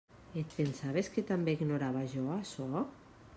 Et 0.41 0.45
pensaves 0.53 1.11
que 1.17 1.25
també 1.33 1.55
ignorava 1.59 2.03
jo 2.15 2.25
açò? 2.39 2.85